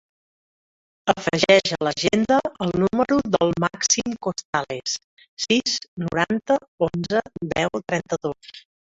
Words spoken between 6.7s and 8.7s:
onze, deu, trenta-dos.